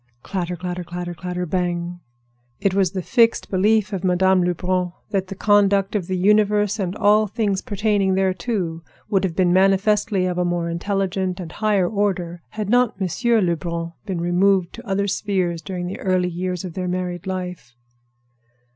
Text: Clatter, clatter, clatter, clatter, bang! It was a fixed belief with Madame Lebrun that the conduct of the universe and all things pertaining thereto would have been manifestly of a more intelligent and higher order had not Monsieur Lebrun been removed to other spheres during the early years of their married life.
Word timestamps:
Clatter, 0.23 0.55
clatter, 0.55 0.83
clatter, 0.83 1.13
clatter, 1.13 1.45
bang! 1.45 1.99
It 2.59 2.73
was 2.73 2.95
a 2.95 3.03
fixed 3.03 3.51
belief 3.51 3.91
with 3.91 4.03
Madame 4.03 4.41
Lebrun 4.41 4.93
that 5.11 5.27
the 5.27 5.35
conduct 5.35 5.95
of 5.95 6.07
the 6.07 6.17
universe 6.17 6.79
and 6.79 6.95
all 6.95 7.27
things 7.27 7.61
pertaining 7.61 8.15
thereto 8.15 8.81
would 9.11 9.23
have 9.23 9.35
been 9.35 9.53
manifestly 9.53 10.25
of 10.25 10.39
a 10.39 10.43
more 10.43 10.71
intelligent 10.71 11.39
and 11.39 11.51
higher 11.51 11.87
order 11.87 12.41
had 12.49 12.67
not 12.67 12.99
Monsieur 12.99 13.41
Lebrun 13.41 13.93
been 14.07 14.19
removed 14.19 14.73
to 14.73 14.87
other 14.87 15.05
spheres 15.07 15.61
during 15.61 15.85
the 15.85 15.99
early 15.99 16.29
years 16.29 16.65
of 16.65 16.73
their 16.73 16.87
married 16.87 17.27
life. 17.27 17.75